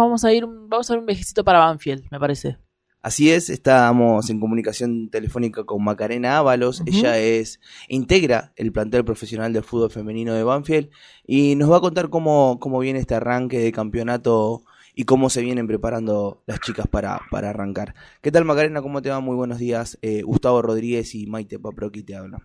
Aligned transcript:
vamos 0.00 0.24
a 0.24 0.32
ir, 0.32 0.46
vamos 0.46 0.90
a 0.90 0.94
ver 0.94 1.00
un 1.00 1.06
viejecito 1.06 1.44
para 1.44 1.60
Banfield, 1.60 2.04
me 2.10 2.18
parece. 2.18 2.58
Así 3.02 3.30
es, 3.30 3.48
estamos 3.48 4.28
en 4.28 4.40
comunicación 4.40 5.08
telefónica 5.08 5.64
con 5.64 5.82
Macarena 5.82 6.36
Ábalos. 6.36 6.82
Ella 6.84 7.18
es 7.18 7.58
integra 7.88 8.52
el 8.56 8.72
plantel 8.72 9.06
profesional 9.06 9.54
de 9.54 9.62
fútbol 9.62 9.90
femenino 9.90 10.34
de 10.34 10.44
Banfield 10.44 10.90
y 11.26 11.56
nos 11.56 11.72
va 11.72 11.78
a 11.78 11.80
contar 11.80 12.10
cómo, 12.10 12.58
cómo 12.60 12.78
viene 12.78 12.98
este 12.98 13.14
arranque 13.14 13.58
de 13.58 13.72
campeonato 13.72 14.64
y 14.94 15.04
cómo 15.04 15.30
se 15.30 15.40
vienen 15.40 15.66
preparando 15.66 16.42
las 16.46 16.60
chicas 16.60 16.86
para, 16.88 17.20
para 17.30 17.48
arrancar. 17.48 17.94
¿Qué 18.20 18.30
tal 18.30 18.44
Macarena? 18.44 18.82
¿Cómo 18.82 19.00
te 19.00 19.08
va? 19.08 19.20
Muy 19.20 19.34
buenos 19.34 19.58
días. 19.58 19.98
Eh, 20.02 20.20
Gustavo 20.20 20.60
Rodríguez 20.60 21.14
y 21.14 21.26
Maite 21.26 21.58
Paproqui 21.58 22.02
te 22.02 22.16
hablan. 22.16 22.42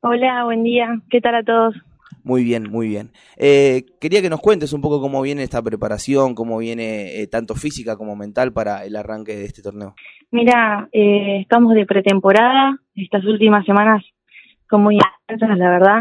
Hola, 0.00 0.44
buen 0.44 0.62
día. 0.62 1.02
¿Qué 1.10 1.20
tal 1.20 1.34
a 1.34 1.42
todos? 1.42 1.74
Muy 2.28 2.44
bien, 2.44 2.64
muy 2.70 2.88
bien. 2.88 3.08
Eh, 3.38 3.86
quería 4.02 4.20
que 4.20 4.28
nos 4.28 4.42
cuentes 4.42 4.74
un 4.74 4.82
poco 4.82 5.00
cómo 5.00 5.22
viene 5.22 5.44
esta 5.44 5.62
preparación, 5.62 6.34
cómo 6.34 6.58
viene 6.58 7.22
eh, 7.22 7.26
tanto 7.26 7.54
física 7.54 7.96
como 7.96 8.16
mental 8.16 8.52
para 8.52 8.84
el 8.84 8.96
arranque 8.96 9.34
de 9.34 9.46
este 9.46 9.62
torneo. 9.62 9.94
Mira, 10.30 10.90
eh, 10.92 11.38
estamos 11.40 11.72
de 11.72 11.86
pretemporada. 11.86 12.76
Estas 12.94 13.24
últimas 13.24 13.64
semanas 13.64 14.04
son 14.68 14.82
muy 14.82 14.98
intensas, 15.26 15.56
la 15.56 15.70
verdad. 15.70 16.00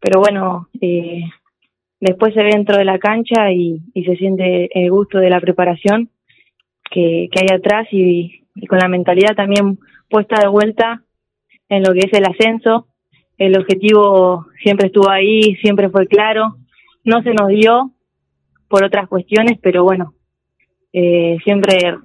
Pero 0.00 0.20
bueno, 0.20 0.70
eh, 0.80 1.24
después 2.00 2.32
se 2.32 2.42
ve 2.42 2.52
dentro 2.54 2.78
de 2.78 2.86
la 2.86 2.98
cancha 2.98 3.52
y, 3.52 3.82
se 3.92 4.16
siente 4.16 4.70
el 4.72 4.90
gusto 4.90 5.18
de 5.18 5.28
la 5.28 5.42
preparación 5.42 6.08
que, 6.90 7.28
que 7.30 7.38
hay 7.38 7.54
atrás 7.54 7.86
y 7.90 8.46
con 8.66 8.78
la 8.78 8.88
mentalidad 8.88 9.34
también 9.36 9.78
puesta 10.08 10.40
de 10.40 10.48
vuelta 10.48 11.02
en 11.68 11.82
lo 11.82 11.92
que 11.92 12.06
es 12.06 12.12
el 12.14 12.24
ascenso 12.24 12.86
el 13.40 13.58
objetivo 13.58 14.46
siempre 14.62 14.88
estuvo 14.88 15.08
ahí, 15.08 15.56
siempre 15.62 15.88
fue 15.88 16.06
claro, 16.06 16.56
no 17.04 17.22
se 17.22 17.32
nos 17.32 17.48
dio 17.48 17.90
por 18.68 18.84
otras 18.84 19.08
cuestiones, 19.08 19.58
pero 19.62 19.82
bueno, 19.82 20.12
eh, 20.92 21.38
siempre 21.42 21.96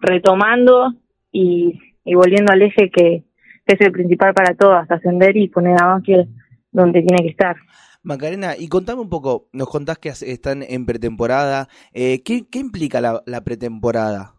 retomando 0.00 0.92
y, 1.30 1.78
y, 2.04 2.14
volviendo 2.16 2.52
al 2.52 2.62
eje 2.62 2.90
que, 2.90 3.22
es 3.66 3.80
el 3.80 3.92
principal 3.92 4.34
para 4.34 4.56
todas, 4.56 4.90
ascender 4.90 5.36
y 5.36 5.48
poner 5.48 5.80
a 5.80 5.86
Banfield 5.86 6.28
donde 6.72 7.02
tiene 7.02 7.22
que 7.22 7.30
estar. 7.30 7.54
Macarena, 8.02 8.54
y 8.58 8.68
contame 8.68 9.00
un 9.00 9.08
poco, 9.08 9.46
nos 9.52 9.70
contás 9.70 9.98
que 9.98 10.08
están 10.08 10.64
en 10.68 10.86
pretemporada, 10.86 11.68
eh, 11.92 12.20
¿qué, 12.24 12.48
¿qué, 12.50 12.58
implica 12.58 13.00
la, 13.00 13.22
la 13.26 13.42
pretemporada? 13.42 14.34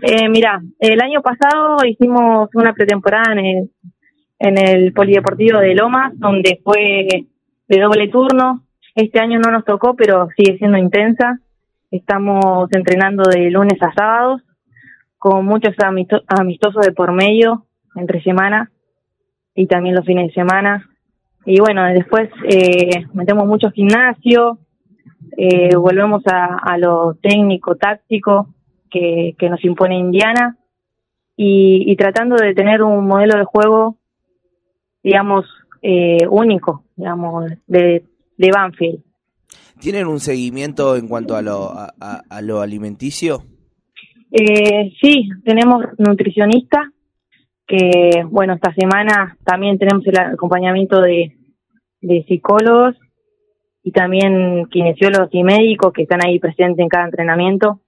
Eh, 0.00 0.28
mira, 0.30 0.62
el 0.78 1.00
año 1.02 1.20
pasado 1.20 1.76
hicimos 1.86 2.48
una 2.54 2.72
pretemporada 2.72 3.32
en 3.32 3.38
el, 3.38 3.70
en 4.44 4.58
el 4.58 4.92
Polideportivo 4.92 5.58
de 5.58 5.74
Lomas, 5.74 6.12
donde 6.18 6.60
fue 6.62 7.26
de 7.66 7.80
doble 7.80 8.08
turno. 8.08 8.62
Este 8.94 9.18
año 9.18 9.38
no 9.38 9.50
nos 9.50 9.64
tocó, 9.64 9.96
pero 9.96 10.28
sigue 10.36 10.58
siendo 10.58 10.76
intensa. 10.76 11.40
Estamos 11.90 12.68
entrenando 12.72 13.22
de 13.24 13.50
lunes 13.50 13.82
a 13.82 13.92
sábados, 13.94 14.42
con 15.16 15.46
muchos 15.46 15.74
amistosos 16.28 16.84
de 16.84 16.92
por 16.92 17.12
medio, 17.12 17.64
entre 17.96 18.22
semana, 18.22 18.70
y 19.54 19.66
también 19.66 19.94
los 19.94 20.04
fines 20.04 20.26
de 20.28 20.34
semana. 20.34 20.90
Y 21.46 21.60
bueno, 21.60 21.84
después 21.86 22.28
eh, 22.46 23.06
metemos 23.14 23.46
mucho 23.46 23.70
gimnasio, 23.70 24.58
eh, 25.38 25.74
volvemos 25.74 26.22
a, 26.26 26.58
a, 26.58 26.76
lo 26.76 27.14
técnico, 27.14 27.76
táctico, 27.76 28.48
que, 28.90 29.34
que 29.38 29.48
nos 29.48 29.64
impone 29.64 29.96
Indiana, 29.96 30.58
y, 31.34 31.90
y 31.90 31.96
tratando 31.96 32.36
de 32.36 32.54
tener 32.54 32.82
un 32.82 33.06
modelo 33.06 33.38
de 33.38 33.44
juego 33.44 33.96
digamos, 35.04 35.46
eh, 35.82 36.26
único, 36.28 36.84
digamos, 36.96 37.44
de, 37.68 38.04
de 38.36 38.50
Banfield. 38.50 39.04
¿Tienen 39.78 40.06
un 40.06 40.18
seguimiento 40.18 40.96
en 40.96 41.06
cuanto 41.06 41.36
a 41.36 41.42
lo, 41.42 41.70
a, 41.72 41.92
a 42.28 42.42
lo 42.42 42.60
alimenticio? 42.60 43.44
Eh, 44.32 44.92
sí, 45.00 45.28
tenemos 45.44 45.84
nutricionista, 45.98 46.90
que 47.66 48.24
bueno, 48.28 48.54
esta 48.54 48.74
semana 48.74 49.36
también 49.44 49.78
tenemos 49.78 50.04
el 50.06 50.18
acompañamiento 50.18 51.00
de, 51.00 51.36
de 52.00 52.24
psicólogos 52.26 52.96
y 53.82 53.92
también 53.92 54.66
kinesiólogos 54.70 55.28
y 55.32 55.44
médicos 55.44 55.92
que 55.92 56.02
están 56.02 56.24
ahí 56.24 56.38
presentes 56.40 56.78
en 56.78 56.88
cada 56.88 57.04
entrenamiento. 57.04 57.80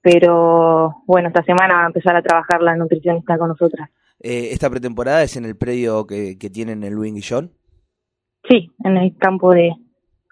Pero 0.00 1.02
bueno, 1.06 1.28
esta 1.28 1.42
semana 1.44 1.74
va 1.74 1.84
a 1.84 1.88
empezar 1.88 2.16
a 2.16 2.22
trabajar 2.22 2.62
la 2.62 2.76
nutricionista 2.76 3.36
con 3.36 3.48
nosotras. 3.48 3.90
Eh, 4.20 4.48
¿Esta 4.52 4.70
pretemporada 4.70 5.22
es 5.22 5.36
en 5.36 5.44
el 5.44 5.56
predio 5.56 6.06
que, 6.06 6.38
que 6.38 6.50
tienen 6.50 6.82
el 6.84 6.94
Luis 6.94 7.12
Guillón? 7.12 7.52
Sí, 8.48 8.70
en 8.84 8.96
el 8.96 9.16
campo 9.18 9.52
de 9.52 9.72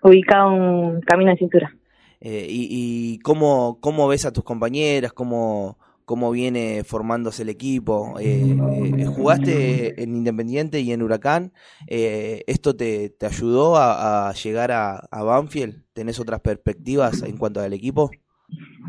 ubicado 0.02 0.54
en 0.54 1.00
Camino 1.00 1.30
de 1.30 1.38
Cintura. 1.38 1.74
Eh, 2.20 2.46
y, 2.48 2.68
¿Y 2.70 3.18
cómo, 3.20 3.78
cómo 3.80 4.06
ves 4.08 4.24
a 4.24 4.32
tus 4.32 4.44
compañeras? 4.44 5.12
¿Cómo, 5.12 5.78
cómo 6.04 6.30
viene 6.30 6.84
formándose 6.84 7.42
el 7.42 7.48
equipo? 7.48 8.14
Eh, 8.20 8.56
eh, 8.98 9.04
¿Jugaste 9.06 10.02
en 10.02 10.16
Independiente 10.16 10.80
y 10.80 10.92
en 10.92 11.02
Huracán? 11.02 11.52
Eh, 11.86 12.42
¿Esto 12.46 12.76
te, 12.76 13.10
te 13.10 13.26
ayudó 13.26 13.76
a, 13.76 14.28
a 14.28 14.32
llegar 14.32 14.72
a, 14.72 14.96
a, 15.10 15.22
Banfield? 15.22 15.82
¿Tenés 15.92 16.20
otras 16.20 16.40
perspectivas 16.40 17.22
en 17.22 17.36
cuanto 17.36 17.60
al 17.60 17.72
equipo? 17.72 18.10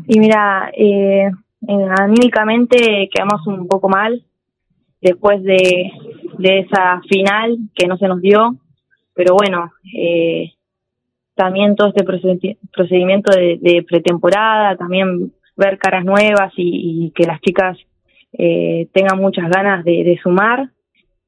Y 0.06 0.18
mira, 0.18 0.70
eh, 0.76 1.30
anímicamente 1.98 3.08
quedamos 3.12 3.46
un 3.46 3.66
poco 3.66 3.88
mal 3.88 4.25
después 5.06 5.40
de, 5.44 5.92
de 6.38 6.58
esa 6.58 7.00
final 7.08 7.56
que 7.76 7.86
no 7.86 7.96
se 7.96 8.08
nos 8.08 8.20
dio, 8.20 8.56
pero 9.14 9.34
bueno, 9.34 9.70
eh, 9.96 10.52
también 11.36 11.76
todo 11.76 11.88
este 11.88 12.04
procedimiento 12.04 13.30
de, 13.32 13.58
de, 13.60 13.84
pretemporada, 13.84 14.76
también 14.76 15.32
ver 15.56 15.78
caras 15.78 16.04
nuevas 16.04 16.52
y, 16.56 17.06
y 17.06 17.10
que 17.12 17.24
las 17.24 17.40
chicas 17.40 17.78
eh, 18.32 18.88
tengan 18.92 19.20
muchas 19.20 19.48
ganas 19.48 19.84
de, 19.84 20.02
de, 20.02 20.18
sumar, 20.20 20.70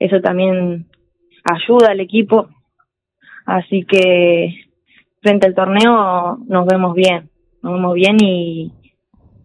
eso 0.00 0.20
también 0.20 0.86
ayuda 1.44 1.92
al 1.92 2.00
equipo, 2.00 2.48
así 3.46 3.84
que 3.84 4.54
frente 5.22 5.46
al 5.46 5.54
torneo 5.54 6.38
nos 6.48 6.66
vemos 6.66 6.94
bien, 6.94 7.30
nos 7.62 7.74
vemos 7.74 7.94
bien 7.94 8.16
y, 8.20 8.72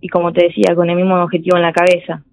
y 0.02 0.08
como 0.10 0.34
te 0.34 0.46
decía, 0.48 0.74
con 0.76 0.90
el 0.90 0.96
mismo 0.96 1.22
objetivo 1.22 1.56
en 1.56 1.64
la 1.64 1.72
cabeza. 1.72 2.24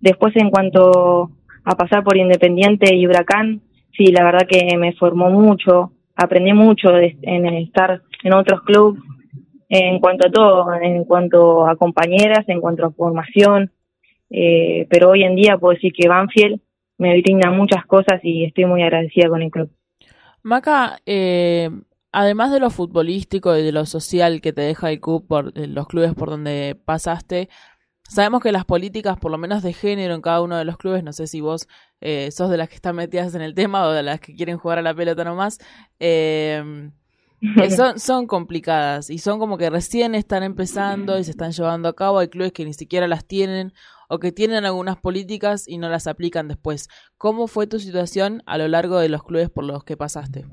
Después, 0.00 0.34
en 0.36 0.50
cuanto 0.50 1.30
a 1.64 1.76
pasar 1.76 2.02
por 2.04 2.16
Independiente 2.16 2.94
y 2.94 3.06
Huracán, 3.06 3.60
sí, 3.96 4.06
la 4.06 4.24
verdad 4.24 4.46
que 4.48 4.76
me 4.76 4.92
formó 4.94 5.30
mucho, 5.30 5.92
aprendí 6.16 6.52
mucho 6.52 6.90
de, 6.90 7.16
en 7.22 7.46
estar 7.46 8.02
en 8.22 8.32
otros 8.32 8.62
clubes, 8.62 9.02
en 9.68 10.00
cuanto 10.00 10.26
a 10.26 10.30
todo, 10.30 10.74
en 10.74 11.04
cuanto 11.04 11.66
a 11.66 11.76
compañeras, 11.76 12.44
en 12.48 12.60
cuanto 12.60 12.86
a 12.86 12.90
formación, 12.90 13.70
eh, 14.30 14.86
pero 14.90 15.10
hoy 15.10 15.22
en 15.22 15.36
día 15.36 15.58
puedo 15.58 15.74
decir 15.74 15.92
que 15.92 16.08
Banfield 16.08 16.60
me 16.98 17.20
brinda 17.20 17.50
muchas 17.50 17.86
cosas 17.86 18.20
y 18.22 18.44
estoy 18.44 18.66
muy 18.66 18.82
agradecida 18.82 19.28
con 19.28 19.42
el 19.42 19.50
club. 19.50 19.70
Maca, 20.42 21.00
eh, 21.06 21.70
además 22.12 22.52
de 22.52 22.60
lo 22.60 22.70
futbolístico 22.70 23.56
y 23.56 23.62
de 23.62 23.72
lo 23.72 23.86
social 23.86 24.40
que 24.40 24.52
te 24.52 24.62
deja 24.62 24.90
el 24.90 25.00
club 25.00 25.26
por 25.26 25.56
los 25.56 25.86
clubes 25.86 26.14
por 26.14 26.30
donde 26.30 26.76
pasaste, 26.84 27.48
Sabemos 28.10 28.42
que 28.42 28.50
las 28.50 28.64
políticas, 28.64 29.16
por 29.20 29.30
lo 29.30 29.38
menos 29.38 29.62
de 29.62 29.72
género 29.72 30.16
en 30.16 30.20
cada 30.20 30.42
uno 30.42 30.58
de 30.58 30.64
los 30.64 30.76
clubes, 30.76 31.04
no 31.04 31.12
sé 31.12 31.28
si 31.28 31.40
vos 31.40 31.68
eh, 32.00 32.32
sos 32.32 32.50
de 32.50 32.56
las 32.56 32.68
que 32.68 32.74
están 32.74 32.96
metidas 32.96 33.36
en 33.36 33.40
el 33.40 33.54
tema 33.54 33.86
o 33.86 33.92
de 33.92 34.02
las 34.02 34.18
que 34.18 34.34
quieren 34.34 34.58
jugar 34.58 34.78
a 34.78 34.82
la 34.82 34.92
pelota 34.92 35.22
nomás, 35.22 35.60
eh, 36.00 36.90
son, 37.70 38.00
son 38.00 38.26
complicadas 38.26 39.10
y 39.10 39.18
son 39.18 39.38
como 39.38 39.56
que 39.56 39.70
recién 39.70 40.16
están 40.16 40.42
empezando 40.42 41.20
y 41.20 41.22
se 41.22 41.30
están 41.30 41.52
llevando 41.52 41.88
a 41.88 41.94
cabo. 41.94 42.18
Hay 42.18 42.26
clubes 42.26 42.50
que 42.50 42.64
ni 42.64 42.72
siquiera 42.72 43.06
las 43.06 43.28
tienen 43.28 43.74
o 44.08 44.18
que 44.18 44.32
tienen 44.32 44.64
algunas 44.64 44.96
políticas 44.96 45.68
y 45.68 45.78
no 45.78 45.88
las 45.88 46.08
aplican 46.08 46.48
después. 46.48 46.88
¿Cómo 47.16 47.46
fue 47.46 47.68
tu 47.68 47.78
situación 47.78 48.42
a 48.44 48.58
lo 48.58 48.66
largo 48.66 48.98
de 48.98 49.08
los 49.08 49.22
clubes 49.22 49.50
por 49.50 49.62
los 49.62 49.84
que 49.84 49.96
pasaste? 49.96 50.46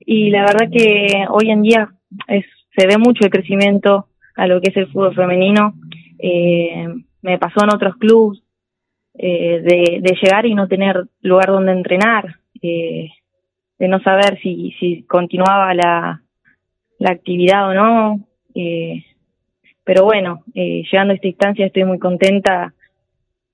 Y 0.00 0.30
la 0.30 0.46
verdad 0.46 0.70
que 0.72 1.26
hoy 1.28 1.50
en 1.50 1.60
día 1.60 1.94
es, 2.26 2.46
se 2.74 2.86
ve 2.86 2.96
mucho 2.96 3.24
el 3.24 3.30
crecimiento 3.30 4.08
a 4.34 4.46
lo 4.46 4.62
que 4.62 4.70
es 4.70 4.76
el 4.78 4.90
fútbol 4.90 5.14
femenino 5.14 5.74
eh, 6.26 6.88
me 7.20 7.38
pasó 7.38 7.64
en 7.64 7.74
otros 7.74 7.96
clubes 7.96 8.40
eh, 9.14 9.60
de, 9.60 10.18
llegar 10.22 10.46
y 10.46 10.54
no 10.54 10.68
tener 10.68 11.04
lugar 11.20 11.48
donde 11.48 11.72
entrenar, 11.72 12.36
eh, 12.62 13.10
de 13.78 13.88
no 13.88 14.00
saber 14.00 14.40
si, 14.40 14.74
si 14.80 15.02
continuaba 15.02 15.74
la, 15.74 16.22
la 16.98 17.10
actividad 17.10 17.68
o 17.68 17.74
no. 17.74 18.20
Eh, 18.54 19.04
pero 19.84 20.04
bueno, 20.04 20.44
eh, 20.54 20.82
llegando 20.90 21.12
a 21.12 21.16
esta 21.16 21.28
instancia 21.28 21.66
estoy 21.66 21.84
muy 21.84 21.98
contenta 21.98 22.72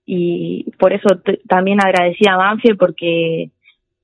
y 0.07 0.71
por 0.79 0.93
eso 0.93 1.09
también 1.49 1.81
agradecí 1.81 2.29
a 2.29 2.37
Banfield 2.37 2.79
porque 2.79 3.51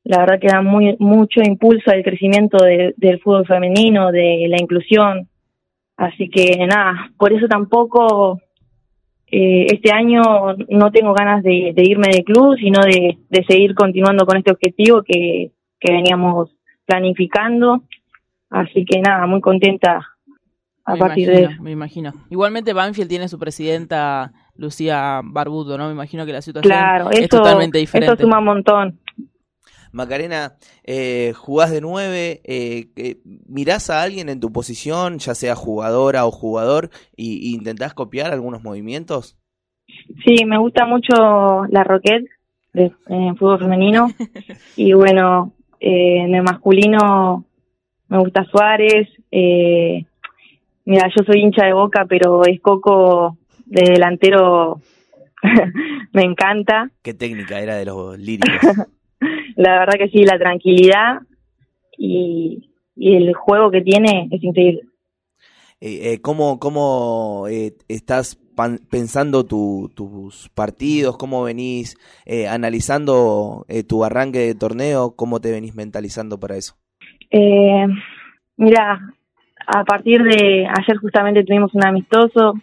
la 0.02 0.18
verdad 0.18 0.40
que 0.40 0.48
da 0.48 0.60
muy, 0.60 0.96
mucho 0.98 1.40
impulso 1.40 1.92
al 1.92 2.02
crecimiento 2.02 2.64
de, 2.64 2.94
del 2.96 3.20
fútbol 3.20 3.46
femenino, 3.46 4.10
de 4.10 4.46
la 4.48 4.60
inclusión. 4.60 5.28
Así 5.96 6.28
que 6.28 6.66
nada, 6.66 7.12
por 7.16 7.32
eso 7.32 7.46
tampoco 7.46 8.40
eh, 9.28 9.66
este 9.72 9.92
año 9.92 10.22
no 10.68 10.90
tengo 10.92 11.12
ganas 11.12 11.42
de, 11.42 11.72
de 11.74 11.82
irme 11.82 12.08
del 12.08 12.24
club, 12.24 12.56
sino 12.58 12.80
de, 12.82 13.18
de, 13.28 13.44
seguir 13.44 13.74
continuando 13.74 14.24
con 14.24 14.36
este 14.36 14.52
objetivo 14.52 15.02
que, 15.02 15.52
que 15.80 15.92
veníamos 15.92 16.50
planificando. 16.84 17.82
Así 18.50 18.84
que 18.84 19.00
nada, 19.00 19.26
muy 19.26 19.40
contenta 19.40 20.06
a 20.84 20.96
partir 20.96 21.28
de 21.28 21.42
eso. 21.44 21.62
Me 21.62 21.72
imagino. 21.72 22.12
Igualmente 22.30 22.72
Banfield 22.72 23.08
tiene 23.08 23.28
su 23.28 23.38
presidenta 23.38 24.32
Lucía 24.54 25.20
Barbudo, 25.24 25.76
¿no? 25.76 25.86
Me 25.86 25.92
imagino 25.92 26.24
que 26.24 26.32
la 26.32 26.42
situación 26.42 26.72
claro, 26.72 27.10
es 27.10 27.28
totalmente 27.28 27.78
diferente. 27.78 28.14
Eso 28.14 28.22
suma 28.22 28.38
un 28.38 28.44
montón. 28.44 29.00
Macarena, 29.96 30.56
eh, 30.84 31.32
jugás 31.34 31.72
de 31.72 31.80
nueve, 31.80 32.40
eh, 32.44 33.16
mirás 33.48 33.90
a 33.90 34.02
alguien 34.02 34.28
en 34.28 34.40
tu 34.40 34.52
posición, 34.52 35.18
ya 35.18 35.34
sea 35.34 35.54
jugadora 35.54 36.26
o 36.26 36.30
jugador, 36.30 36.90
y, 37.16 37.54
intentás 37.54 37.94
copiar 37.94 38.32
algunos 38.32 38.62
movimientos. 38.62 39.38
Sí, 40.24 40.44
me 40.44 40.58
gusta 40.58 40.84
mucho 40.86 41.66
la 41.70 41.82
Roquette 41.82 42.28
en 43.08 43.36
fútbol 43.36 43.58
femenino 43.58 44.08
y 44.76 44.92
bueno, 44.92 45.52
eh, 45.80 46.18
en 46.18 46.34
el 46.34 46.42
masculino 46.42 47.44
me 48.08 48.18
gusta 48.18 48.44
Suárez. 48.44 49.08
Eh, 49.30 50.04
mira, 50.84 51.08
yo 51.16 51.24
soy 51.24 51.40
hincha 51.40 51.66
de 51.66 51.72
Boca, 51.72 52.04
pero 52.08 52.44
es 52.44 52.60
Coco 52.60 53.38
de 53.64 53.92
delantero 53.92 54.80
me 56.12 56.22
encanta. 56.22 56.90
Qué 57.02 57.14
técnica 57.14 57.60
era 57.60 57.76
de 57.76 57.86
los 57.86 58.18
líricos. 58.18 58.60
la 59.56 59.78
verdad 59.80 59.94
que 59.98 60.08
sí, 60.08 60.24
la 60.24 60.38
tranquilidad 60.38 61.22
y, 61.98 62.62
el 62.98 63.34
juego 63.34 63.70
que 63.70 63.82
tiene 63.82 64.28
es 64.30 64.42
increíble. 64.42 64.82
Eh, 65.80 66.12
eh, 66.12 66.20
¿Cómo, 66.22 66.58
cómo 66.58 67.46
eh, 67.50 67.74
estás 67.88 68.38
pensando 68.90 69.44
tus 69.44 70.48
partidos? 70.54 71.18
¿Cómo 71.18 71.42
venís 71.42 71.98
eh, 72.24 72.48
analizando 72.48 73.66
tu 73.86 74.02
arranque 74.02 74.38
de 74.38 74.54
torneo? 74.54 75.14
¿Cómo 75.14 75.40
te 75.40 75.52
venís 75.52 75.74
mentalizando 75.74 76.38
para 76.38 76.56
eso? 76.56 76.74
mira, 78.56 79.14
a 79.66 79.84
partir 79.84 80.22
de 80.22 80.66
ayer 80.66 80.96
justamente 80.96 81.44
tuvimos 81.44 81.74
un 81.74 81.84
amistoso. 81.84 82.54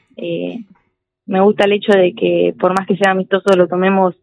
me 1.28 1.42
gusta 1.42 1.66
el 1.66 1.74
hecho 1.74 1.92
de 1.92 2.16
que 2.16 2.56
por 2.60 2.74
más 2.74 2.88
que 2.88 2.98
sea 2.98 3.12
amistoso 3.12 3.56
lo 3.56 3.68
tomemos 3.68 4.16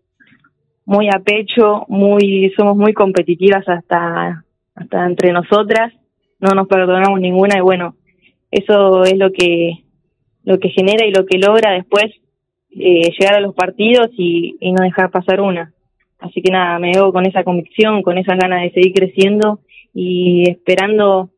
muy 0.91 1.07
a 1.07 1.21
pecho, 1.21 1.85
muy 1.87 2.53
somos 2.57 2.77
muy 2.77 2.93
competitivas 2.93 3.63
hasta 3.69 4.45
hasta 4.75 5.07
entre 5.07 5.31
nosotras, 5.31 5.93
no 6.41 6.53
nos 6.53 6.67
perdonamos 6.67 7.21
ninguna 7.21 7.59
y 7.59 7.61
bueno, 7.61 7.95
eso 8.51 9.05
es 9.05 9.17
lo 9.17 9.31
que 9.31 9.85
lo 10.43 10.59
que 10.59 10.71
genera 10.71 11.07
y 11.07 11.13
lo 11.13 11.27
que 11.27 11.39
logra 11.39 11.71
después 11.75 12.07
eh, 12.73 13.09
llegar 13.17 13.37
a 13.37 13.41
los 13.41 13.55
partidos 13.55 14.09
y, 14.17 14.57
no 14.61 14.83
dejar 14.83 15.13
pasar 15.13 15.41
una. 15.41 15.73
Así 16.19 16.43
que 16.43 16.51
nada, 16.51 16.81
me 16.81 16.91
veo 16.91 17.13
con 17.13 17.25
esa 17.25 17.45
convicción, 17.45 18.03
con 18.03 18.19
esas 18.19 18.37
ganas 18.37 18.63
de 18.63 18.73
seguir 18.73 18.93
creciendo 18.93 19.61
y 19.95 20.51
esperando, 20.51 21.31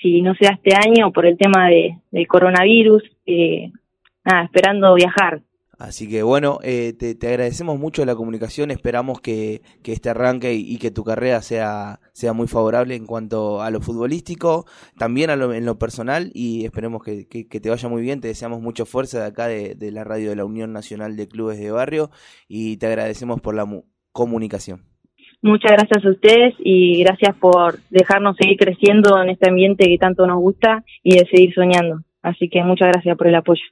si 0.00 0.22
no 0.22 0.34
sea 0.34 0.58
este 0.60 0.74
año, 0.74 1.12
por 1.12 1.24
el 1.24 1.38
tema 1.38 1.68
de, 1.68 1.98
del 2.10 2.26
coronavirus, 2.26 3.04
eh, 3.26 3.70
nada, 4.24 4.42
esperando 4.42 4.92
viajar. 4.96 5.40
Así 5.82 6.08
que 6.08 6.22
bueno, 6.22 6.60
eh, 6.62 6.92
te, 6.92 7.26
agradecemos 7.26 7.76
mucho 7.76 8.04
la 8.04 8.14
comunicación, 8.14 8.70
esperamos 8.70 9.20
que, 9.20 9.62
este 9.82 10.10
arranque 10.10 10.54
y, 10.54 10.78
que 10.78 10.92
tu 10.92 11.02
carrera 11.02 11.42
sea, 11.42 11.98
sea 12.12 12.32
muy 12.32 12.46
favorable 12.46 12.94
en 12.94 13.04
cuanto 13.04 13.60
a 13.60 13.70
lo 13.72 13.80
futbolístico, 13.80 14.64
también 14.96 15.30
a 15.30 15.34
lo, 15.34 15.52
en 15.52 15.66
lo 15.66 15.80
personal 15.80 16.30
y 16.34 16.64
esperemos 16.64 17.02
que, 17.02 17.24
te 17.26 17.68
vaya 17.68 17.88
muy 17.88 18.00
bien, 18.00 18.20
te 18.20 18.28
deseamos 18.28 18.62
mucha 18.62 18.84
fuerza 18.84 19.18
de 19.18 19.26
acá 19.26 19.48
de, 19.48 19.90
la 19.90 20.04
radio 20.04 20.30
de 20.30 20.36
la 20.36 20.44
Unión 20.44 20.72
Nacional 20.72 21.16
de 21.16 21.26
Clubes 21.26 21.58
de 21.58 21.72
Barrio 21.72 22.10
y 22.46 22.76
te 22.76 22.86
agradecemos 22.86 23.40
por 23.40 23.56
la 23.56 23.66
comunicación. 24.12 24.82
Muchas 25.42 25.72
gracias 25.72 26.04
a 26.04 26.10
ustedes 26.10 26.54
y 26.60 27.02
gracias 27.02 27.34
por 27.38 27.80
dejarnos 27.90 28.36
seguir 28.36 28.56
creciendo 28.56 29.20
en 29.20 29.30
este 29.30 29.50
ambiente 29.50 29.86
que 29.86 29.98
tanto 29.98 30.28
nos 30.28 30.38
gusta 30.38 30.84
y 31.02 31.16
de 31.16 31.26
seguir 31.26 31.52
soñando. 31.54 32.04
Así 32.22 32.48
que 32.48 32.62
muchas 32.62 32.92
gracias 32.92 33.18
por 33.18 33.26
el 33.26 33.34
apoyo. 33.34 33.64